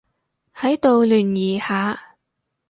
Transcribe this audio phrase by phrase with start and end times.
[0.55, 2.15] 喺度聯誼下